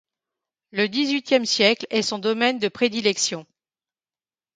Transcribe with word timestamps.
Le 0.71 0.89
dix-huitième 0.89 1.45
siècle 1.45 1.85
est 1.91 2.01
son 2.01 2.17
domaine 2.17 2.57
de 2.57 2.69
prédilection. 2.69 3.45